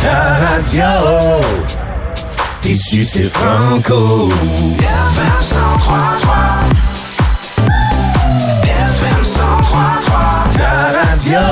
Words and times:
Ta 0.00 0.36
radio. 0.44 1.40
Tissu, 2.60 3.04
c'est 3.04 3.24
franco. 3.24 4.30
FM 4.78 5.24
1033. 5.50 6.34
FM 8.64 9.20
1033. 9.22 10.20
Ta 10.56 10.72
radio. 11.00 11.44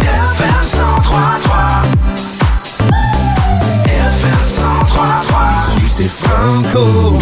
FM 0.00 0.58
1033. 0.62 1.82
FM 3.86 4.40
1033. 4.56 5.50
Tissu, 5.74 5.88
c'est 5.88 6.10
franco. 6.10 7.18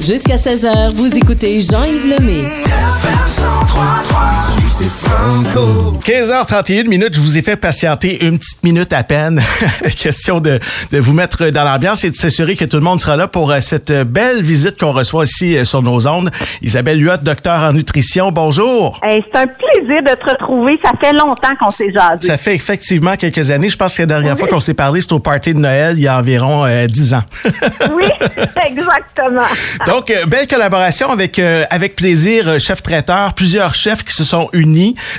Jusqu'à 0.00 0.36
16h, 0.36 0.94
vous 0.96 1.14
écoutez 1.16 1.60
Jean-Yves 1.60 2.06
Lemay. 2.06 2.40
FM 2.40 3.18
1033. 3.38 4.53
Tissu, 4.74 4.84
c'est 4.84 5.08
franco. 5.08 5.92
15h31 6.04 6.88
minutes, 6.88 7.14
je 7.14 7.20
vous 7.20 7.38
ai 7.38 7.42
fait 7.42 7.56
patienter 7.56 8.24
une 8.26 8.38
petite 8.38 8.62
minute 8.62 8.92
à 8.92 9.02
peine. 9.02 9.40
Question 9.98 10.40
de, 10.40 10.58
de 10.90 10.98
vous 10.98 11.12
mettre 11.12 11.50
dans 11.50 11.64
l'ambiance 11.64 12.04
et 12.04 12.10
de 12.10 12.16
s'assurer 12.16 12.56
que 12.56 12.64
tout 12.64 12.76
le 12.76 12.82
monde 12.82 13.00
sera 13.00 13.16
là 13.16 13.28
pour 13.28 13.50
euh, 13.50 13.60
cette 13.60 13.92
belle 13.92 14.42
visite 14.42 14.78
qu'on 14.78 14.92
reçoit 14.92 15.24
ici 15.24 15.56
euh, 15.56 15.64
sur 15.64 15.82
nos 15.82 16.06
ondes. 16.06 16.30
Isabelle 16.62 17.00
Huot, 17.00 17.18
docteur 17.22 17.60
en 17.60 17.72
nutrition, 17.72 18.32
bonjour. 18.32 19.00
Hey, 19.02 19.24
c'est 19.32 19.38
un 19.40 19.46
plaisir 19.46 20.02
de 20.02 20.20
te 20.20 20.30
retrouver. 20.30 20.78
Ça 20.84 20.92
fait 21.00 21.12
longtemps 21.12 21.54
qu'on 21.60 21.70
s'est 21.70 21.92
jasé. 21.92 22.26
Ça 22.26 22.36
fait 22.36 22.54
effectivement 22.54 23.16
quelques 23.16 23.50
années. 23.50 23.68
Je 23.68 23.76
pense 23.76 23.94
que 23.94 24.02
la 24.02 24.06
dernière 24.06 24.38
fois 24.38 24.48
qu'on 24.48 24.60
s'est 24.60 24.74
parlé, 24.74 25.00
c'était 25.00 25.14
au 25.14 25.20
party 25.20 25.54
de 25.54 25.58
Noël 25.60 25.94
il 25.96 26.02
y 26.02 26.08
a 26.08 26.18
environ 26.18 26.64
euh, 26.64 26.86
10 26.86 27.14
ans. 27.14 27.22
Oui, 27.94 28.04
exactement. 28.66 29.42
Donc, 29.86 30.10
euh, 30.10 30.26
belle 30.26 30.48
collaboration 30.48 31.10
avec 31.10 31.38
euh, 31.38 31.64
avec 31.70 31.94
plaisir, 31.96 32.58
chef 32.58 32.82
traiteur, 32.82 33.34
plusieurs 33.34 33.74
chefs 33.74 34.02
qui 34.02 34.14
se 34.14 34.24
sont 34.24 34.48
unis. 34.52 34.63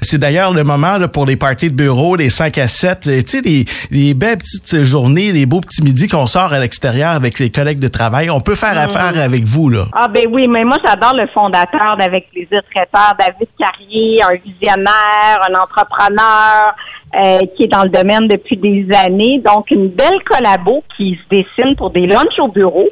C'est 0.02 0.18
d'ailleurs 0.18 0.54
le 0.54 0.64
moment 0.64 0.98
là, 0.98 1.08
pour 1.08 1.26
les 1.26 1.36
parties 1.36 1.70
de 1.70 1.76
bureau, 1.76 2.16
les 2.16 2.30
5 2.30 2.58
à 2.58 2.68
7, 2.68 3.08
euh, 3.08 3.22
tu 3.22 3.28
sais, 3.28 3.42
les, 3.42 3.66
les 3.92 4.14
belles 4.14 4.38
petites 4.38 4.84
journées, 4.84 5.32
les 5.32 5.46
beaux 5.46 5.62
petits 5.62 5.84
midis 5.84 6.08
qu'on 6.08 6.28
sort 6.28 6.54
à 6.54 6.60
l'extérieur 6.60 7.12
avec 7.12 7.40
les 7.40 7.50
collègues 7.50 7.80
de 7.80 7.88
travail. 7.88 8.30
On 8.30 8.40
peut 8.40 8.56
faire 8.56 8.78
affaire 8.78 9.22
avec 9.22 9.44
vous, 9.44 9.70
là. 9.70 9.86
Ah 9.94 10.08
ben 10.08 10.26
oui, 10.32 10.48
mais 10.48 10.64
moi 10.64 10.78
j'adore 10.86 11.16
le 11.16 11.28
fondateur 11.34 11.98
d'Avec 11.98 12.30
Plaisir 12.32 12.62
Traiteur, 12.74 13.14
David 13.20 13.48
Carrier, 13.58 14.22
un 14.24 14.36
visionnaire, 14.44 15.40
un 15.50 15.54
entrepreneur 15.62 16.76
euh, 17.14 17.40
qui 17.56 17.64
est 17.64 17.68
dans 17.68 17.84
le 17.84 17.90
domaine 17.90 18.28
depuis 18.28 18.58
des 18.58 18.88
années. 19.06 19.42
Donc 19.46 19.72
une 19.72 19.90
belle 19.90 20.22
collabo 20.30 20.84
qui 20.96 21.18
se 21.24 21.36
dessine 21.36 21.76
pour 21.76 21.90
des 21.92 22.08
lunchs 22.08 22.40
au 22.40 22.48
bureau. 22.48 22.88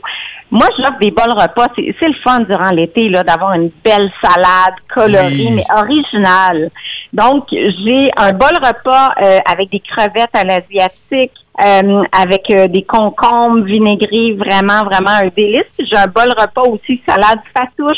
Moi, 0.52 0.68
j'offre 0.78 1.00
des 1.02 1.10
bons 1.10 1.24
repas. 1.24 1.68
C'est 1.76 2.08
le 2.08 2.14
fun 2.24 2.42
durant 2.42 2.70
l'été 2.70 3.10
là 3.10 3.24
d'avoir 3.24 3.54
une 3.54 3.72
belle 3.84 4.12
salade 4.22 4.76
colorée 4.94 5.30
Oui. 5.32 5.50
mais 5.56 5.64
originale. 5.76 6.70
Donc, 7.12 7.46
j'ai 7.52 8.10
un 8.18 8.32
bol 8.34 8.52
repas 8.62 9.14
euh, 9.22 9.40
avec 9.52 9.72
des 9.72 9.80
crevettes 9.80 10.36
à 10.36 10.44
l'asiatique, 10.44 11.32
euh, 11.64 12.04
avec 12.12 12.50
euh, 12.52 12.68
des 12.68 12.84
concombres 12.84 13.64
vinaigrés, 13.64 14.34
vraiment, 14.34 14.84
vraiment 14.86 15.12
un 15.24 15.28
délice. 15.36 15.64
J'ai 15.80 15.98
un 15.98 16.08
bol 16.08 16.30
repas 16.38 16.64
aussi 16.64 17.02
salade 17.08 17.40
fatouche 17.56 17.98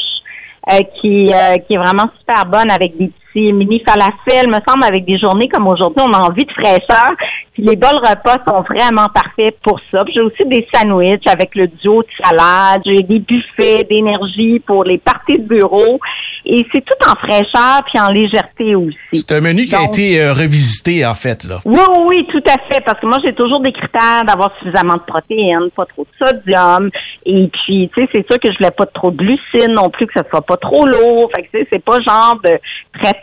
euh, 0.71 0.79
qui, 0.99 1.33
euh, 1.33 1.57
qui 1.67 1.73
est 1.73 1.77
vraiment 1.77 2.09
super 2.19 2.45
bonne 2.45 2.71
avec 2.71 2.97
des 2.97 3.07
petits 3.07 3.24
mini 3.35 3.81
falafels, 3.85 4.47
me 4.47 4.59
semble, 4.67 4.83
avec 4.83 5.05
des 5.05 5.17
journées 5.17 5.47
comme 5.47 5.67
aujourd'hui, 5.67 6.03
on 6.07 6.13
a 6.13 6.29
envie 6.29 6.45
de 6.45 6.51
fraîcheur. 6.51 7.11
Puis 7.53 7.63
les 7.63 7.75
bols 7.75 7.95
repas 7.95 8.37
sont 8.47 8.61
vraiment 8.63 9.07
parfaits 9.13 9.55
pour 9.63 9.79
ça. 9.91 10.03
J'ai 10.13 10.21
aussi 10.21 10.45
des 10.45 10.67
sandwichs 10.73 11.25
avec 11.27 11.55
le 11.55 11.67
duo 11.67 12.03
de 12.03 12.07
salade. 12.21 12.81
J'ai 12.85 13.01
des 13.01 13.19
buffets 13.19 13.85
d'énergie 13.89 14.59
pour 14.59 14.83
les 14.83 14.97
parties 14.97 15.39
de 15.39 15.47
bureau. 15.47 15.99
Et 16.45 16.65
c'est 16.71 16.83
tout 16.85 17.09
en 17.09 17.15
fraîcheur 17.15 17.81
puis 17.89 17.99
en 17.99 18.11
légèreté 18.11 18.75
aussi. 18.75 18.97
C'est 19.13 19.31
un 19.31 19.41
menu 19.41 19.65
qui 19.65 19.75
a 19.75 19.83
été 19.83 20.21
euh, 20.21 20.33
revisité, 20.33 21.05
en 21.05 21.15
fait, 21.15 21.43
là. 21.45 21.59
Oui, 21.65 21.79
oui, 21.89 22.05
oui, 22.09 22.27
tout 22.29 22.43
à 22.47 22.57
fait. 22.71 22.81
Parce 22.85 22.99
que 22.99 23.07
moi, 23.07 23.17
j'ai 23.23 23.33
toujours 23.33 23.61
des 23.61 23.71
critères 23.71 24.23
d'avoir 24.27 24.51
suffisamment 24.59 24.95
de 24.95 25.03
protéines, 25.07 25.71
pas 25.75 25.85
trop 25.85 26.05
de 26.05 26.27
sodium. 26.27 26.91
Et 27.25 27.49
puis, 27.51 27.89
tu 27.95 28.03
sais, 28.03 28.09
c'est 28.13 28.27
sûr 28.29 28.39
que 28.39 28.51
je 28.51 28.57
voulais 28.57 28.71
pas 28.71 28.85
trop 28.85 29.09
de 29.09 29.17
glucides 29.17 29.71
non 29.71 29.89
plus, 29.89 30.05
que 30.05 30.13
ça 30.15 30.23
soit 30.29 30.45
pas 30.45 30.57
trop 30.57 30.85
lourd. 30.85 31.31
Fait 31.35 31.43
que, 31.43 31.47
tu 31.51 31.59
sais, 31.59 31.67
c'est 31.71 31.83
pas 31.83 31.99
genre 32.05 32.39
de 32.43 32.59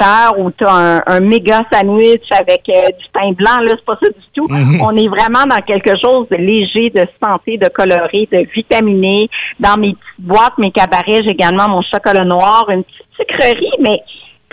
traiteur 0.02 0.38
où 0.38 0.50
tu 0.50 0.64
as 0.64 0.72
un, 0.72 1.02
un 1.06 1.20
méga 1.20 1.60
sandwich 1.72 2.26
avec 2.32 2.62
euh, 2.68 2.88
du 2.98 3.06
pain 3.12 3.32
blanc. 3.32 3.62
Là, 3.62 3.72
c'est 3.76 3.84
pas 3.84 3.98
ça 4.02 4.08
du 4.08 4.26
tout. 4.34 4.48
On 4.82 4.96
est 4.96 5.08
vraiment 5.08 5.44
dans 5.48 5.62
quelque 5.62 5.96
chose 6.00 6.26
de 6.30 6.36
léger, 6.36 6.90
de 6.90 7.06
santé, 7.22 7.58
de 7.58 7.68
coloré, 7.68 8.28
de 8.30 8.46
vitaminé. 8.54 9.28
Dans 9.60 9.78
mes 9.78 9.92
petites 9.92 10.20
boîtes, 10.20 10.58
mes 10.58 10.70
cabarets, 10.70 11.22
j'ai 11.22 11.30
également 11.30 11.68
mon 11.68 11.82
chocolat 11.82 12.24
noir, 12.24 12.66
une 12.70 12.84
petite 12.84 13.06
sucrerie, 13.16 13.72
mais 13.80 14.02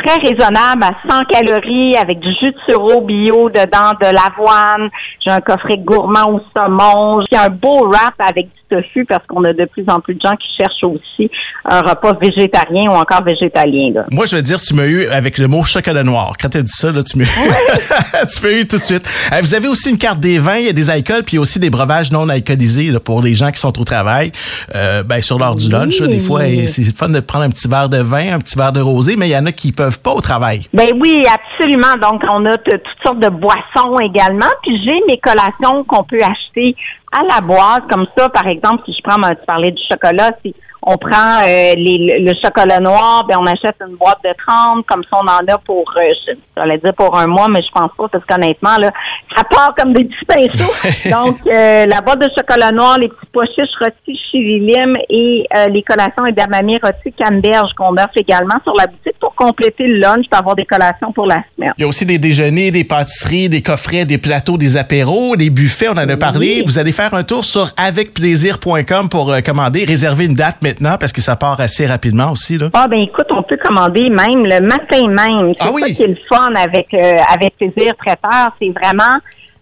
très 0.04 0.16
raisonnable 0.16 0.84
à 0.84 1.10
100 1.10 1.24
calories 1.26 1.96
avec 1.98 2.20
du 2.20 2.30
jus 2.30 2.52
de 2.52 2.58
sureau 2.70 3.02
bio 3.02 3.50
dedans, 3.50 3.92
de 4.02 4.06
l'avoine. 4.06 4.90
J'ai 5.20 5.32
un 5.32 5.42
coffret 5.42 5.78
gourmand 5.78 6.32
au 6.32 6.42
saumon. 6.56 7.22
J'ai 7.30 7.38
un 7.38 7.50
beau 7.50 7.88
wrap 7.88 8.14
avec 8.20 8.46
du 8.46 8.59
tofu 8.70 9.06
parce 9.06 9.26
qu'on 9.28 9.44
a 9.44 9.54
de 9.54 9.66
plus 9.66 9.86
en 9.88 10.00
plus 10.00 10.16
de 10.16 10.22
gens 10.22 10.36
qui 10.36 10.48
cherchent 10.58 10.84
aussi 10.84 11.30
un 11.66 11.80
repas 11.82 12.14
végétarien 12.22 12.90
ou 12.90 12.94
encore 12.94 13.24
végétalien. 13.24 13.92
Là. 13.94 14.06
Moi, 14.12 14.26
je 14.26 14.36
veux 14.36 14.42
dire, 14.42 14.60
tu 14.60 14.74
m'as 14.74 14.86
eu 14.86 15.06
avec 15.08 15.38
le 15.38 15.48
mot 15.48 15.64
chocolat 15.64 16.04
noir. 16.04 16.34
Quand 16.40 16.50
tu 16.50 16.58
as 16.58 16.62
dit 16.62 16.72
ça, 16.72 16.92
là, 16.92 17.02
tu 17.04 17.18
m'as 17.18 18.52
eu 18.52 18.68
tout 18.68 18.78
de 18.78 18.84
suite. 18.84 19.08
Euh, 19.34 19.42
vous 19.42 19.54
avez 19.54 19.68
aussi 19.68 19.90
une 19.90 19.98
carte 19.98 20.20
des 20.20 20.40
vins, 20.40 20.58
il 20.58 20.66
y 20.66 20.70
a 20.70 20.74
des 20.74 20.90
alcools, 20.90 21.24
puis 21.24 21.38
aussi 21.38 21.60
des 21.60 21.70
breuvages 21.70 22.12
non 22.12 22.30
alcoolisés 22.30 22.92
là, 22.92 23.00
pour 23.00 23.22
les 23.22 23.36
gens 23.36 23.52
qui 23.52 23.60
sont 23.60 23.80
au 23.80 23.84
travail. 23.84 24.32
Euh, 24.76 25.04
ben, 25.04 25.22
sur 25.22 25.40
l'heure 25.40 25.56
du 25.56 25.70
lunch, 25.70 26.00
là, 26.00 26.08
des 26.08 26.20
fois, 26.20 26.42
c'est 26.68 26.84
fun 26.96 27.10
de 27.10 27.20
prendre 27.20 27.46
un 27.46 27.50
petit 27.50 27.68
verre 27.68 27.90
de 27.90 28.02
vin, 28.02 28.34
un 28.34 28.40
petit 28.40 28.58
verre 28.58 28.74
de 28.74 28.82
rosé, 28.82 29.16
mais 29.18 29.28
il 29.28 29.32
y 29.32 29.38
en 29.38 29.46
a 29.46 29.52
qui 29.52 29.72
peuvent 29.72 30.02
pas 30.02 30.12
au 30.12 30.22
travail. 30.22 30.62
Ben 30.74 30.90
oui, 31.00 31.22
absolument. 31.26 31.96
Donc, 32.02 32.22
on 32.30 32.46
a 32.46 32.58
toutes 32.58 32.82
sortes 33.06 33.20
de 33.20 33.30
boissons 33.30 34.00
également. 34.02 34.50
Puis 34.64 34.82
j'ai 34.84 35.00
mes 35.08 35.18
collations 35.18 35.84
qu'on 35.84 36.04
peut 36.04 36.20
acheter 36.22 36.76
à 37.12 37.24
la 37.24 37.42
boîte, 37.42 37.84
comme 37.92 38.06
ça, 38.18 38.30
par 38.30 38.48
exemple, 38.48 38.84
si 38.86 38.94
je 38.94 39.02
prends, 39.04 39.16
tu 39.22 39.46
parlais 39.48 39.72
du 39.72 39.82
chocolat, 39.92 40.30
si 40.46 40.54
on 40.82 40.96
prend 40.98 41.42
euh, 41.44 41.74
les- 41.76 42.20
le, 42.20 42.26
le 42.26 42.34
chocolat 42.42 42.80
noir, 42.80 43.26
ben 43.28 43.38
on 43.40 43.46
achète 43.46 43.76
une 43.86 43.96
boîte 43.98 44.20
de 44.24 44.32
30, 44.48 44.86
comme 44.86 45.04
ça 45.04 45.20
on 45.22 45.28
en 45.28 45.54
a 45.54 45.58
pour, 45.58 45.84
euh, 45.98 46.02
je 46.28 46.34
j'allais 46.56 46.78
dire 46.78 46.94
pour 46.94 47.18
un 47.18 47.28
mois, 47.28 47.48
mais 47.50 47.62
je 47.62 47.70
pense 47.74 47.92
pas, 47.98 48.08
parce 48.08 48.24
qu'honnêtement, 48.26 48.76
là, 48.80 48.90
ça 49.36 49.44
part 49.44 49.74
comme 49.78 49.94
des 49.94 50.06
petits 50.06 50.26
pinceaux. 50.26 50.74
Donc, 51.10 51.38
euh, 51.48 51.86
la 51.86 52.02
boîte 52.02 52.20
de 52.20 52.30
chocolat 52.38 52.72
noir, 52.72 52.98
les 53.00 53.08
petits 53.10 53.28
pois 53.32 53.46
chiches 53.46 53.70
rôtis 53.80 54.20
chili 54.32 54.60
lime 54.60 54.98
et 55.10 55.46
euh, 55.56 55.68
les 55.68 55.84
collations 55.84 56.26
edamame 56.28 56.78
rôtis 56.84 57.14
canneberge 57.18 57.72
qu'on 57.78 57.94
offre 57.94 58.18
également 58.18 58.56
sur 58.64 58.74
la 58.76 58.88
boutique 58.88 59.18
pour 59.20 59.34
compléter 59.36 59.88
le 59.88 60.00
lunch, 60.00 60.26
pour 60.30 60.40
avoir 60.40 60.56
des 60.56 60.66
collations 60.66 61.12
pour 61.12 61.26
la 61.28 61.44
semaine. 61.56 61.74
Il 61.78 61.82
y 61.82 61.84
a 61.84 61.88
aussi 61.88 62.06
des 62.06 62.18
déjeuners, 62.18 62.72
des 62.72 62.84
pâtisseries, 62.84 63.50
des 63.50 63.62
coffrets, 63.62 64.06
des 64.06 64.18
plateaux, 64.18 64.58
des 64.58 64.78
apéros, 64.78 65.36
des 65.36 65.50
buffets, 65.50 65.88
on 65.90 65.94
en 65.98 66.10
a 66.10 66.18
parlé. 66.18 66.64
Vous 66.66 66.80
allez 66.80 66.92
faire 66.92 67.14
un 67.14 67.24
tour 67.24 67.46
sur 67.46 67.70
avecplaisir.com 67.78 69.10
pour 69.10 69.32
euh, 69.32 69.40
commander, 69.42 69.86
réserver 69.86 70.26
une 70.26 70.36
date 70.36 70.58
maintenant 70.62 70.98
parce 71.00 71.14
que 71.14 71.22
ça 71.22 71.36
part 71.36 71.60
assez 71.60 71.86
rapidement 71.86 72.32
aussi. 72.32 72.58
Là. 72.58 72.70
Ah 72.74 72.88
ben 72.90 73.00
écoute, 73.00 73.28
on 73.32 73.44
peut 73.44 73.58
commander 73.64 74.10
même 74.10 74.46
le 74.46 74.60
matin 74.62 75.08
même. 75.08 75.54
C'est 75.56 75.62
Ah 75.68 75.72
oui? 75.72 75.82
ça 75.82 75.90
qui 75.94 76.04
est 76.04 76.08
le 76.08 76.18
fun 76.28 76.54
avec 76.56 76.88
euh, 76.94 77.14
avec 77.34 77.56
plaisir 77.58 77.94
traiteur, 77.98 78.50
c'est 78.62 78.70
vraiment 78.70 79.20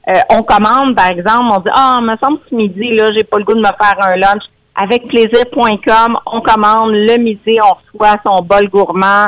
euh, 0.10 0.14
on 0.30 0.44
commande 0.44 0.96
par 0.96 1.12
exemple, 1.12 1.46
on 1.52 1.60
dit 1.60 1.72
ah, 1.74 2.00
me 2.02 2.16
semble 2.24 2.40
ce 2.50 2.56
midi 2.56 2.96
là, 2.96 3.10
j'ai 3.16 3.24
pas 3.24 3.38
le 3.38 3.44
goût 3.44 3.56
de 3.56 3.60
me 3.60 3.66
faire 3.66 3.98
un 4.02 4.16
lunch. 4.16 4.44
Avec 4.80 5.08
plaisir.com, 5.08 6.18
on 6.28 6.42
commande 6.42 6.92
le 6.92 7.18
midi, 7.18 7.58
on 7.64 7.74
reçoit 7.74 8.18
son 8.24 8.44
bol 8.44 8.70
gourmand, 8.70 9.26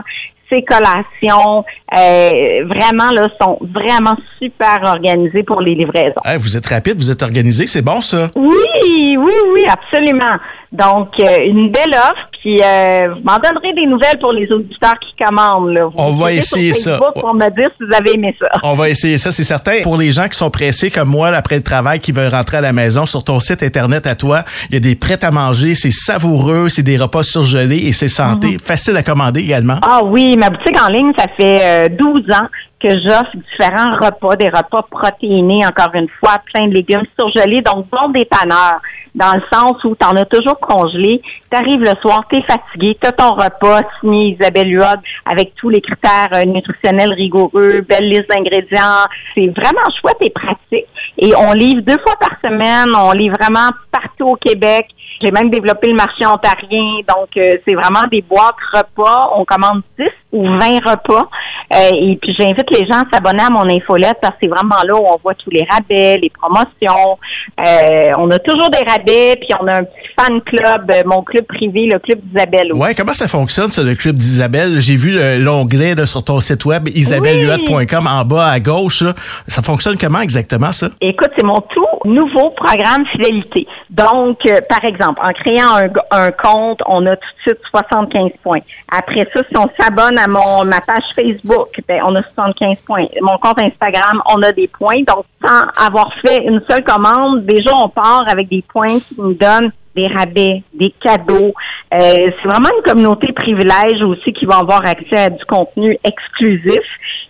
ses 0.49 0.63
collations, 0.63 1.63
euh, 1.95 2.65
vraiment 2.65 3.11
là 3.11 3.27
sont 3.41 3.57
vraiment 3.61 4.15
super 4.39 4.79
organisés 4.83 5.43
pour 5.43 5.61
les 5.61 5.75
livraisons. 5.75 6.21
Hey, 6.25 6.37
vous 6.37 6.57
êtes 6.57 6.67
rapide, 6.67 6.97
vous 6.97 7.11
êtes 7.11 7.23
organisé, 7.23 7.67
c'est 7.67 7.83
bon 7.83 8.01
ça? 8.01 8.29
Oui, 8.35 9.17
oui, 9.17 9.33
oui, 9.53 9.65
absolument. 9.69 10.37
Donc, 10.71 11.09
euh, 11.19 11.45
une 11.45 11.71
belle 11.71 11.93
offre, 11.93 12.28
puis 12.41 12.59
euh, 12.63 13.13
vous 13.13 13.21
m'en 13.23 13.37
donnerez 13.37 13.73
des 13.73 13.85
nouvelles 13.85 14.17
pour 14.19 14.31
les 14.31 14.51
auditeurs 14.51 14.95
qui 14.99 15.23
commandent. 15.23 15.69
Là. 15.73 15.85
Vous 15.85 15.91
On 15.97 16.11
va 16.13 16.29
sur 16.29 16.37
essayer 16.39 16.73
ça. 16.73 16.97
Pour 17.19 17.33
me 17.33 17.49
dire 17.49 17.69
si 17.77 17.85
vous 17.85 17.93
avez 17.95 18.13
aimé 18.13 18.35
ça. 18.39 18.47
On 18.63 18.73
va 18.73 18.89
essayer 18.89 19.17
ça, 19.17 19.31
c'est 19.31 19.43
certain. 19.43 19.81
Pour 19.83 19.97
les 19.97 20.11
gens 20.11 20.27
qui 20.27 20.37
sont 20.37 20.49
pressés 20.49 20.89
comme 20.91 21.09
moi 21.09 21.29
après 21.29 21.57
le 21.57 21.63
travail, 21.63 21.99
qui 21.99 22.11
veulent 22.11 22.31
rentrer 22.33 22.57
à 22.57 22.61
la 22.61 22.73
maison, 22.73 23.05
sur 23.05 23.23
ton 23.23 23.39
site 23.39 23.63
internet 23.63 24.07
à 24.07 24.15
toi, 24.15 24.43
il 24.69 24.73
y 24.75 24.77
a 24.77 24.79
des 24.79 24.95
prêts 24.95 25.23
à 25.23 25.31
manger, 25.31 25.75
c'est 25.75 25.91
savoureux, 25.91 26.69
c'est 26.69 26.83
des 26.83 26.97
repas 26.97 27.23
surgelés 27.23 27.87
et 27.87 27.93
c'est 27.93 28.07
santé, 28.07 28.47
Mhm. 28.53 28.59
facile 28.59 28.97
à 28.97 29.03
commander 29.03 29.41
également. 29.41 29.79
Ah 29.89 30.01
oui, 30.03 30.35
ma 30.37 30.49
boutique 30.49 30.81
en 30.81 30.87
ligne, 30.87 31.11
ça 31.17 31.25
fait 31.37 31.59
euh, 31.63 31.87
12 31.89 32.23
ans 32.33 32.47
que 32.79 32.89
j'offre 32.89 33.35
différents 33.35 33.95
repas, 33.97 34.35
des 34.37 34.49
repas 34.49 34.83
protéinés, 34.89 35.65
encore 35.65 35.93
une 35.93 36.07
fois, 36.19 36.37
plein 36.53 36.67
de 36.67 36.73
légumes 36.73 37.05
surgelés, 37.17 37.61
donc 37.61 37.87
bon 37.89 38.09
dépanneur, 38.09 38.79
dans 39.15 39.33
le 39.33 39.41
sens 39.51 39.83
où 39.83 39.95
tu 39.95 40.05
en 40.05 40.11
as 40.11 40.25
toujours 40.25 40.59
congelé, 40.59 41.21
tu 41.51 41.57
arrives 41.57 41.81
le 41.81 41.93
soir, 42.01 42.23
tu 42.29 42.37
es 42.37 42.41
fatigué, 42.41 42.97
tu 43.01 43.07
as 43.07 43.11
ton 43.11 43.31
repas 43.31 43.81
signé 43.99 44.37
Isabelle 44.39 44.71
Huot 44.71 45.01
avec 45.25 45.55
tous 45.55 45.69
les 45.69 45.81
critères 45.81 46.29
euh, 46.33 46.45
nutritionnels 46.45 47.13
rigoureux, 47.13 47.81
belle 47.81 48.07
liste 48.07 48.29
d'ingrédients. 48.29 49.05
C'est 49.35 49.47
vraiment 49.47 49.89
chouette 49.99 50.17
et 50.21 50.29
pratique. 50.29 50.87
Et 51.17 51.35
on 51.35 51.51
livre 51.53 51.81
deux 51.81 51.97
fois 52.05 52.15
par 52.19 52.37
semaine, 52.43 52.87
on 52.95 53.11
livre 53.11 53.35
vraiment 53.39 53.69
partout 53.91 54.29
au 54.29 54.35
Québec. 54.35 54.87
J'ai 55.21 55.31
même 55.31 55.49
développé 55.49 55.89
le 55.89 55.95
marché 55.95 56.25
ontarien. 56.25 57.01
Donc, 57.07 57.35
euh, 57.35 57.57
c'est 57.67 57.75
vraiment 57.75 58.07
des 58.09 58.21
boîtes 58.21 58.55
repas. 58.73 59.31
On 59.35 59.43
commande 59.43 59.81
10 59.97 60.05
ou 60.31 60.45
20 60.45 60.57
repas. 60.89 61.29
Euh, 61.73 61.89
et 61.93 62.17
puis, 62.21 62.35
j'invite 62.37 62.69
les 62.71 62.85
gens 62.87 63.01
à 63.01 63.05
s'abonner 63.11 63.43
à 63.43 63.49
mon 63.49 63.69
infolette 63.69 64.17
parce 64.21 64.33
que 64.35 64.39
c'est 64.43 64.47
vraiment 64.47 64.81
là 64.85 64.95
où 64.95 65.05
on 65.05 65.17
voit 65.21 65.35
tous 65.35 65.49
les 65.51 65.65
rabais, 65.69 66.17
les 66.17 66.31
promotions. 66.31 67.17
Euh, 67.59 68.11
on 68.17 68.29
a 68.31 68.39
toujours 68.39 68.69
des 68.69 68.83
rabais. 68.89 69.35
Puis, 69.39 69.49
on 69.61 69.67
a 69.67 69.75
un 69.75 69.83
petit 69.83 70.09
fan 70.19 70.41
club, 70.41 70.91
euh, 70.91 71.01
mon 71.05 71.21
club 71.21 71.45
privé, 71.45 71.89
le 71.91 71.99
club 71.99 72.19
d'Isabelle. 72.23 72.73
Ouais, 72.73 72.95
comment 72.95 73.13
ça 73.13 73.27
fonctionne, 73.27 73.71
ça, 73.71 73.83
le 73.83 73.95
club 73.95 74.15
d'Isabelle? 74.15 74.79
J'ai 74.79 74.95
vu 74.95 75.17
l'onglet 75.43 75.95
sur 76.05 76.23
ton 76.23 76.39
site 76.39 76.65
web, 76.65 76.87
isabellehuot.com, 76.87 78.07
en 78.07 78.25
bas 78.25 78.47
à 78.47 78.59
gauche. 78.59 79.01
là. 79.01 79.13
Ça 79.47 79.61
fonctionne 79.61 79.97
comment 79.97 80.21
exactement, 80.21 80.71
ça? 80.71 80.89
Écoute, 81.01 81.29
c'est 81.37 81.45
mon 81.45 81.57
tout 81.73 81.85
nouveau 82.05 82.51
programme 82.51 83.05
fidélité. 83.07 83.67
Donc, 83.89 84.39
euh, 84.47 84.59
par 84.69 84.83
exemple, 84.83 85.21
en 85.23 85.33
créant 85.33 85.75
un, 85.75 85.89
un 86.11 86.31
compte, 86.31 86.81
on 86.85 87.05
a 87.05 87.15
tout 87.15 87.27
de 87.37 87.51
suite 87.51 87.61
75 87.69 88.31
points. 88.43 88.59
Après 88.91 89.27
ça, 89.33 89.41
si 89.49 89.57
on 89.57 89.69
s'abonne 89.79 90.17
à 90.17 90.27
mon 90.27 90.65
ma 90.65 90.81
page 90.81 91.13
Facebook, 91.15 91.81
ben, 91.87 92.01
on 92.05 92.15
a 92.15 92.23
75 92.35 92.77
points. 92.85 93.05
Mon 93.21 93.37
compte 93.37 93.59
Instagram, 93.59 94.21
on 94.33 94.41
a 94.43 94.51
des 94.51 94.67
points. 94.67 95.01
Donc, 95.07 95.25
sans 95.45 95.85
avoir 95.85 96.13
fait 96.25 96.43
une 96.45 96.61
seule 96.69 96.83
commande, 96.83 97.45
déjà, 97.45 97.71
on 97.75 97.89
part 97.89 98.25
avec 98.27 98.49
des 98.49 98.63
points 98.67 98.99
qui 98.99 99.15
nous 99.17 99.33
donnent 99.33 99.71
des 100.03 100.13
rabais, 100.13 100.63
des 100.73 100.93
cadeaux. 101.03 101.53
Euh, 101.93 101.99
c'est 102.41 102.47
vraiment 102.47 102.69
une 102.77 102.83
communauté 102.91 103.31
privilège 103.33 104.01
aussi 104.03 104.31
qui 104.33 104.45
va 104.45 104.57
avoir 104.57 104.81
accès 104.85 105.17
à 105.17 105.29
du 105.29 105.43
contenu 105.45 105.97
exclusif. 106.03 106.81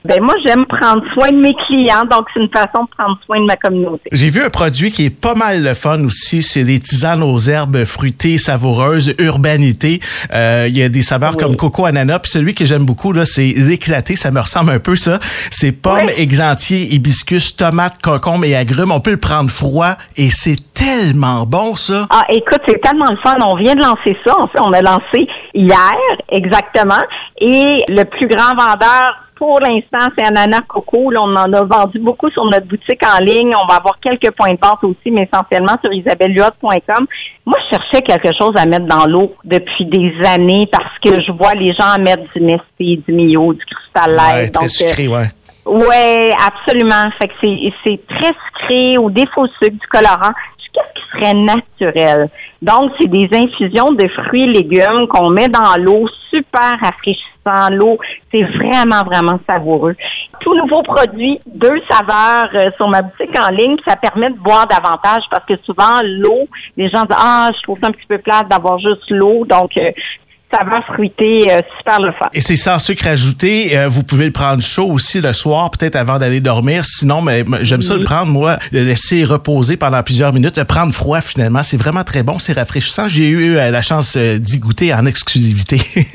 Ben 0.05 0.21
moi, 0.21 0.33
j'aime 0.45 0.65
prendre 0.65 1.01
soin 1.13 1.29
de 1.29 1.35
mes 1.37 1.53
clients, 1.67 2.05
donc 2.09 2.25
c'est 2.33 2.39
une 2.39 2.49
façon 2.49 2.83
de 2.85 2.89
prendre 2.97 3.19
soin 3.25 3.39
de 3.41 3.45
ma 3.45 3.57
communauté. 3.57 4.09
J'ai 4.13 4.29
vu 4.29 4.41
un 4.41 4.49
produit 4.49 4.91
qui 4.93 5.05
est 5.05 5.09
pas 5.09 5.35
mal 5.35 5.61
le 5.61 5.73
fun 5.73 6.01
aussi, 6.05 6.41
c'est 6.41 6.63
les 6.63 6.79
tisanes 6.79 7.21
aux 7.21 7.37
herbes 7.37 7.83
fruitées, 7.83 8.37
savoureuses, 8.37 9.13
urbanité. 9.19 9.99
Euh, 10.33 10.67
Il 10.69 10.77
y 10.77 10.83
a 10.83 10.89
des 10.89 11.01
saveurs 11.01 11.31
Oui. 11.37 11.43
comme 11.43 11.55
coco, 11.57 11.85
ananas, 11.85 12.19
puis 12.19 12.31
celui 12.31 12.53
que 12.53 12.65
j'aime 12.65 12.85
beaucoup 12.85 13.11
là, 13.11 13.25
c'est 13.25 13.53
l'éclaté, 13.57 14.15
ça 14.15 14.31
me 14.31 14.39
ressemble 14.39 14.71
un 14.71 14.79
peu 14.79 14.95
ça. 14.95 15.19
C'est 15.51 15.71
pommes, 15.73 16.07
Oui. 16.07 16.13
églantiers, 16.17 16.93
hibiscus, 16.93 17.55
tomates, 17.57 18.01
concombres 18.01 18.45
et 18.45 18.55
agrumes. 18.55 18.91
On 18.91 19.01
peut 19.01 19.11
le 19.11 19.17
prendre 19.17 19.49
froid 19.49 19.95
et 20.15 20.29
c'est 20.31 20.73
tellement 20.73 21.45
bon 21.45 21.75
ça. 21.75 22.07
Ah, 22.09 22.23
écoute, 22.29 22.58
c'est 22.67 22.81
tellement 22.81 23.09
le 23.09 23.17
fun. 23.17 23.35
On 23.45 23.55
vient 23.55 23.75
de 23.75 23.81
lancer 23.81 24.17
ça. 24.25 24.33
En 24.39 24.47
fait, 24.47 24.59
on 24.59 24.73
a 24.73 24.81
lancé 24.81 25.27
hier, 25.53 25.93
exactement. 26.29 27.01
Et 27.39 27.83
le 27.87 28.03
plus 28.03 28.27
grand 28.27 28.55
vendeur 28.57 29.29
pour 29.39 29.61
l'instant, 29.61 30.11
c'est 30.17 30.27
Ananas 30.27 30.65
Coco. 30.67 31.11
Là, 31.11 31.21
on 31.23 31.33
en 31.33 31.53
a 31.53 31.63
vendu 31.63 31.97
beaucoup 31.99 32.29
sur 32.29 32.43
notre 32.43 32.67
boutique 32.67 33.01
en 33.05 33.23
ligne. 33.23 33.53
On 33.55 33.65
va 33.67 33.77
avoir 33.77 33.97
quelques 34.01 34.31
points 34.35 34.51
de 34.51 34.59
vente 34.61 34.83
aussi, 34.83 35.09
mais 35.11 35.29
essentiellement 35.31 35.75
sur 35.81 35.93
isabelleluot.com. 35.93 37.07
Moi, 37.45 37.57
je 37.63 37.77
cherchais 37.77 38.01
quelque 38.01 38.35
chose 38.37 38.51
à 38.57 38.65
mettre 38.65 38.85
dans 38.85 39.05
l'eau 39.05 39.33
depuis 39.45 39.85
des 39.85 40.13
années 40.27 40.65
parce 40.69 40.93
que 41.01 41.21
je 41.21 41.31
vois 41.31 41.53
les 41.53 41.73
gens 41.73 41.97
mettre 42.01 42.23
du 42.35 42.41
Nesté, 42.41 43.01
du 43.07 43.13
Mio, 43.13 43.53
du 43.53 43.63
Cristal 43.63 44.13
Light. 44.13 44.35
Ouais, 44.35 44.49
Donc, 44.51 44.63
euh, 44.63 44.67
sucré, 44.67 45.07
ouais. 45.07 45.29
Ouais, 45.65 46.31
absolument. 46.45 47.09
Fait 47.17 47.29
que 47.29 47.33
c'est, 47.41 47.99
très 48.09 48.33
sucré, 48.45 48.97
au 48.97 49.09
défaut 49.09 49.47
sucre, 49.61 49.77
du 49.79 49.87
colorant. 49.87 50.33
Naturel? 51.33 52.29
Donc, 52.61 52.91
c'est 52.99 53.07
des 53.07 53.29
infusions 53.33 53.91
de 53.91 54.07
fruits 54.09 54.43
et 54.43 54.47
légumes 54.47 55.07
qu'on 55.09 55.29
met 55.29 55.47
dans 55.47 55.81
l'eau, 55.81 56.07
super 56.29 56.77
rafraîchissant. 56.81 57.69
L'eau, 57.71 57.97
c'est 58.31 58.43
vraiment, 58.43 59.03
vraiment 59.03 59.39
savoureux. 59.49 59.95
Tout 60.41 60.55
nouveau 60.55 60.83
produit, 60.83 61.39
deux 61.47 61.81
saveurs 61.89 62.49
euh, 62.53 62.69
sur 62.77 62.87
ma 62.87 63.01
boutique 63.01 63.35
en 63.41 63.49
ligne, 63.49 63.77
ça 63.87 63.95
permet 63.95 64.29
de 64.29 64.37
boire 64.37 64.67
davantage 64.67 65.23
parce 65.31 65.45
que 65.45 65.55
souvent, 65.63 65.99
l'eau, 66.03 66.47
les 66.77 66.89
gens 66.89 67.01
disent, 67.01 67.17
ah, 67.17 67.49
je 67.55 67.61
trouve 67.63 67.79
ça 67.81 67.87
un 67.87 67.91
petit 67.91 68.05
peu 68.07 68.19
plate 68.19 68.47
d'avoir 68.49 68.77
juste 68.79 69.09
l'eau. 69.09 69.45
Donc, 69.45 69.75
euh, 69.77 69.91
saveur 70.51 70.83
fruitée, 70.93 71.47
euh, 71.51 71.61
super 71.77 71.99
le 72.01 72.11
fun. 72.13 72.27
Et 72.33 72.41
c'est 72.41 72.55
sans 72.55 72.79
sucre 72.79 73.07
ajouté. 73.07 73.77
Euh, 73.77 73.87
vous 73.87 74.03
pouvez 74.03 74.25
le 74.25 74.31
prendre 74.31 74.61
chaud 74.61 74.87
aussi 74.91 75.21
le 75.21 75.33
soir, 75.33 75.69
peut-être 75.71 75.95
avant 75.95 76.17
d'aller 76.17 76.39
dormir. 76.41 76.85
Sinon, 76.85 77.21
mais 77.21 77.43
j'aime 77.61 77.81
ça 77.81 77.95
le 77.95 78.03
prendre, 78.03 78.27
moi, 78.31 78.57
le 78.71 78.83
laisser 78.83 79.23
reposer 79.23 79.77
pendant 79.77 80.01
plusieurs 80.03 80.33
minutes, 80.33 80.57
le 80.57 80.65
prendre 80.65 80.93
froid 80.93 81.21
finalement. 81.21 81.61
C'est 81.63 81.77
vraiment 81.77 82.03
très 82.03 82.23
bon, 82.23 82.39
c'est 82.39 82.53
rafraîchissant. 82.53 83.07
J'ai 83.07 83.29
eu 83.29 83.57
euh, 83.57 83.69
la 83.71 83.81
chance 83.81 84.15
euh, 84.17 84.37
d'y 84.39 84.59
goûter 84.59 84.93
en 84.93 85.05
exclusivité. 85.05 85.79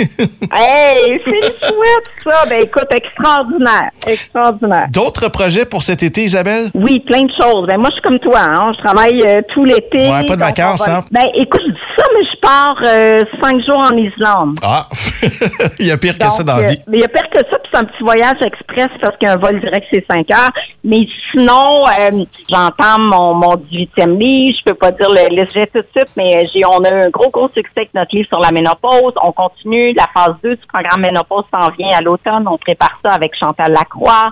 Hey, 0.57 1.19
c'est 1.27 1.43
chouette 1.67 2.05
ça. 2.25 2.45
Ben 2.49 2.63
écoute, 2.63 2.87
extraordinaire, 2.95 3.91
extraordinaire. 4.07 4.87
D'autres 4.91 5.29
projets 5.29 5.65
pour 5.65 5.83
cet 5.83 6.03
été, 6.03 6.23
Isabelle? 6.25 6.71
Oui, 6.75 7.01
plein 7.01 7.23
de 7.23 7.33
choses. 7.41 7.67
Ben 7.67 7.77
moi, 7.79 7.89
je 7.91 7.95
suis 7.95 8.03
comme 8.03 8.19
toi. 8.21 8.41
Hein. 8.41 8.73
Je 8.77 8.85
travaille 8.85 9.43
tout 9.53 9.65
l'été. 9.65 9.99
Ouais, 10.09 10.25
pas 10.27 10.37
de 10.37 10.41
vacances, 10.41 10.87
va- 10.87 10.99
hein? 10.99 11.05
Ben 11.11 11.25
écoute, 11.35 11.61
je 11.67 11.73
dis 11.73 11.79
ça, 11.97 12.05
mais 12.15 12.25
je 12.25 12.34
pars 12.45 12.77
euh, 12.85 13.23
cinq 13.43 13.65
jours 13.65 13.83
en 13.83 13.97
Islande. 13.97 14.59
Ah, 14.63 14.87
il 15.79 15.87
y 15.87 15.91
a 15.91 15.97
pire 15.97 16.19
que 16.19 16.29
ça 16.29 16.43
dans 16.43 16.57
la 16.57 16.67
euh, 16.67 16.71
vie. 16.71 16.81
mais 16.87 16.99
il 16.99 17.01
y 17.01 17.05
a 17.05 17.09
pire 17.09 17.29
que 17.31 17.39
ça, 17.39 17.59
puis 17.59 17.71
c'est 17.73 17.79
un 17.79 17.85
petit 17.85 18.03
voyage 18.03 18.37
express 18.45 18.89
parce 19.01 19.17
qu'un 19.17 19.37
vol 19.37 19.61
direct, 19.61 19.87
c'est 19.93 20.05
5 20.11 20.31
heures. 20.31 20.51
Mais 20.85 21.07
sinon, 21.31 21.85
euh, 21.87 22.25
j'entame 22.51 23.09
mon, 23.11 23.35
mon 23.35 23.55
18e 23.55 24.19
livre. 24.19 24.59
Je 24.59 24.71
peux 24.71 24.77
pas 24.77 24.91
dire 24.91 25.09
le, 25.09 25.35
le 25.35 25.49
sujet 25.49 25.67
tout 25.73 25.81
de 25.81 25.89
suite, 25.95 26.11
mais 26.17 26.45
j'ai, 26.53 26.65
on 26.67 26.85
a 26.85 26.91
eu 26.91 27.05
un 27.05 27.11
gros, 27.11 27.31
gros 27.31 27.49
succès 27.49 27.73
avec 27.77 27.95
notre 27.95 28.15
livre 28.15 28.29
sur 28.31 28.41
la 28.41 28.53
ménopause. 28.53 29.15
On 29.23 29.33
continue. 29.33 29.95
La 29.95 30.07
phase 30.15 30.35
2 30.43 30.57
du 30.57 30.67
programme 30.67 31.01
ménopause 31.01 31.45
s'en 31.53 31.71
vient 31.79 31.97
à 31.97 32.03
l'automne. 32.03 32.47
On 32.47 32.59
prépare 32.59 32.99
ça 33.05 33.15
avec 33.15 33.33
Chantal 33.39 33.73
Lacroix. 33.73 34.31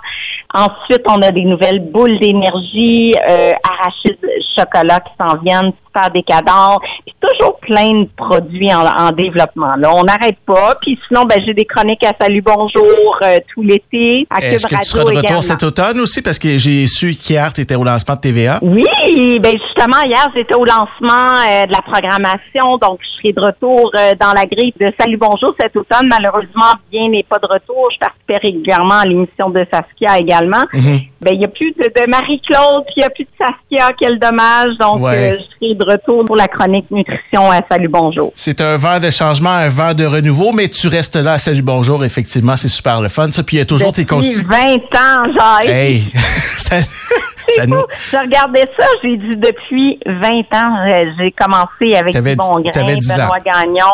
Ensuite, 0.55 1.03
on 1.09 1.23
a 1.23 1.31
des 1.31 1.45
nouvelles 1.45 1.81
boules 1.81 2.19
d'énergie, 2.19 3.15
euh, 3.27 3.53
arachides 3.65 4.19
chocolat 4.57 5.01
qui 5.01 5.13
s'en 5.19 5.39
viennent, 5.39 5.73
super 5.87 6.11
décadents. 6.11 6.79
Toujours 7.23 7.57
plein 7.61 8.03
de 8.03 8.09
produits 8.17 8.73
en, 8.75 8.85
en 8.85 9.13
développement. 9.13 9.77
Là, 9.77 9.91
on 9.95 10.03
n'arrête 10.03 10.39
pas. 10.45 10.75
Puis 10.83 10.99
sinon, 11.07 11.23
ben 11.23 11.41
j'ai 11.47 11.55
des 11.55 11.65
chroniques 11.65 12.05
à 12.05 12.13
Salut 12.21 12.43
Bonjour 12.43 13.17
euh, 13.23 13.39
tout 13.55 13.63
l'été. 13.63 14.27
Est-ce 14.41 14.67
que 14.67 14.75
tu 14.75 14.83
seras 14.83 15.03
de 15.05 15.07
retour 15.11 15.21
également. 15.23 15.43
cet 15.43 15.63
automne 15.63 16.01
aussi? 16.01 16.21
Parce 16.21 16.39
que 16.41 16.59
j'ai 16.59 16.87
su 16.87 17.13
qu'hier, 17.15 17.53
tu 17.53 17.61
étais 17.61 17.77
au 17.77 17.85
lancement 17.85 18.17
de 18.17 18.21
TVA. 18.21 18.59
Oui, 18.63 19.39
ben 19.39 19.53
justement, 19.53 20.03
hier, 20.05 20.27
j'étais 20.35 20.55
au 20.57 20.65
lancement 20.65 21.29
euh, 21.49 21.67
de 21.67 21.73
la 21.73 21.81
programmation, 21.83 22.77
donc 22.79 22.99
je 23.03 23.19
serai 23.21 23.33
de 23.33 23.41
retour 23.41 23.93
euh, 23.97 24.13
dans 24.21 24.33
la 24.33 24.45
grille 24.47 24.75
de 24.81 24.93
Salut 24.99 25.17
Bonjour 25.17 25.55
cet 25.61 25.77
automne. 25.77 26.09
Malheureusement, 26.11 26.73
bien 26.91 27.09
n'est 27.09 27.23
pas 27.23 27.39
de 27.39 27.47
retour. 27.47 27.89
Je 27.95 27.99
participais 28.01 28.39
régulièrement 28.39 28.99
à 29.01 29.05
l'émission 29.05 29.49
de 29.51 29.65
Saskia 29.73 30.19
également. 30.19 30.63
Ben, 30.73 31.31
il 31.35 31.39
n'y 31.39 31.45
a 31.45 31.49
plus 31.49 31.71
de, 31.73 31.85
de 31.85 32.11
Marie-Claude, 32.11 32.83
puis 32.87 32.95
il 32.97 33.01
n'y 33.01 33.05
a 33.05 33.11
plus 33.11 33.25
de 33.25 33.31
Saskia, 33.39 33.93
quel 34.01 34.19
dommage. 34.19 34.77
Donc, 34.81 35.01
Ouais. 35.03 35.39
je 35.39 35.67
serai 35.67 35.75
de 35.75 35.85
retour 35.85 36.25
pour 36.25 36.35
la 36.37 36.49
chronique 36.49 36.91
nutrition 36.91 37.12
à 37.51 37.61
Salut 37.71 37.89
Bonjour. 37.89 38.31
C'est 38.35 38.61
un 38.61 38.77
vent 38.77 39.01
de 39.01 39.11
changement, 39.11 39.51
un 39.51 39.69
vent 39.69 39.95
de 39.95 40.05
renouveau, 40.05 40.53
mais 40.53 40.69
tu 40.69 40.89
restes 40.89 41.17
là. 41.17 41.39
Salut, 41.39 41.63
bonjour. 41.63 42.05
Effectivement, 42.05 42.57
c'est 42.57 42.69
super 42.69 43.01
le 43.01 43.09
fun. 43.09 43.31
Ça, 43.31 43.43
puis 43.43 43.57
il 43.57 43.59
y 43.61 43.63
a 43.63 43.65
toujours 43.67 43.93
tes 43.93 44.05
Depuis 44.05 44.33
cons- 44.35 44.49
20 44.49 44.75
ans, 44.77 45.33
Jacques. 45.39 45.69
Hey, 45.71 46.05
ça, 46.59 46.77
ça 47.57 47.67
nous. 47.67 47.83
Je 48.11 48.17
regardais 48.17 48.65
ça, 48.79 48.87
j'ai 49.03 49.17
dit 49.17 49.37
depuis 49.37 49.99
20 50.07 50.21
ans, 50.55 50.77
euh, 50.87 51.05
j'ai 51.19 51.33
commencé 51.33 51.95
avec 51.97 52.15
bon 52.37 52.61
grain, 52.61 52.71
Benoît 52.85 53.39
Gagnon. 53.45 53.85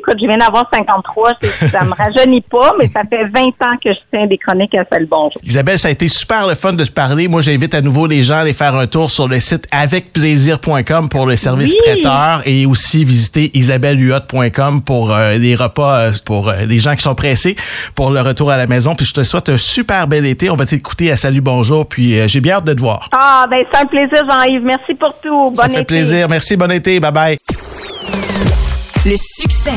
Écoute, 0.00 0.16
je 0.20 0.26
viens 0.26 0.36
d'avoir 0.36 0.68
53, 0.72 1.32
c'est- 1.40 1.68
ça 1.68 1.84
me 1.84 1.92
rajeunit 1.94 2.40
pas, 2.42 2.72
mais 2.78 2.88
ça 2.92 3.02
fait 3.08 3.24
20 3.24 3.46
ans 3.66 3.76
que 3.82 3.92
je 3.92 3.98
tiens 4.12 4.26
des 4.26 4.38
chroniques 4.38 4.74
à 4.74 4.84
Salut 4.90 5.08
Bonjour. 5.10 5.40
Isabelle, 5.44 5.78
ça 5.78 5.88
a 5.88 5.90
été 5.90 6.08
super 6.08 6.46
le 6.46 6.54
fun 6.54 6.72
de 6.72 6.84
te 6.84 6.90
parler. 6.92 7.28
Moi, 7.28 7.40
j'invite 7.40 7.74
à 7.74 7.80
nouveau 7.80 8.06
les 8.06 8.22
gens 8.22 8.36
à 8.36 8.38
aller 8.38 8.52
faire 8.52 8.74
un 8.74 8.86
tour 8.86 9.10
sur 9.10 9.28
le 9.28 9.40
site 9.40 9.66
avecplaisir.com 9.70 11.08
pour 11.08 11.26
le 11.26 11.36
service 11.36 11.72
Oui. 11.72 11.78
traiteur 11.84 12.42
et 12.46 12.66
aussi 12.66 13.04
visiter 13.04 13.50
isabellehuot.com 13.54 14.82
pour 14.82 15.12
euh, 15.12 15.34
les 15.38 15.54
repas 15.54 15.98
euh, 15.98 16.12
pour 16.24 16.48
euh, 16.48 16.64
les 16.66 16.78
gens 16.78 16.94
qui 16.94 17.02
sont 17.02 17.14
pressés 17.14 17.56
pour 17.94 18.10
le 18.10 18.20
retour 18.20 18.50
à 18.50 18.56
la 18.56 18.66
maison. 18.66 18.94
Puis 18.94 19.06
je 19.06 19.14
te 19.14 19.22
souhaite 19.22 19.48
un 19.48 19.58
super 19.58 20.06
bel 20.06 20.26
été. 20.26 20.50
On 20.50 20.56
va 20.56 20.66
t'écouter 20.66 21.10
à 21.10 21.16
Salut 21.16 21.40
Bonjour. 21.40 21.86
Puis 21.88 22.16
j'ai 22.28 22.40
bien 22.40 22.56
hâte 22.56 22.64
de 22.64 22.74
te 22.74 22.80
voir. 22.80 22.95
Ah, 23.12 23.46
ben 23.50 23.64
c'est 23.70 23.78
un 23.80 23.86
plaisir, 23.86 24.22
Jean-Yves. 24.28 24.62
Merci 24.64 24.94
pour 24.94 25.14
tout. 25.20 25.48
Bon 25.48 25.54
Ça 25.54 25.66
été. 25.66 25.74
fait 25.76 25.84
plaisir. 25.84 26.26
Merci, 26.28 26.56
bon 26.56 26.70
été. 26.70 26.98
Bye-bye. 27.00 27.38
Le 29.04 29.14
succès. 29.16 29.72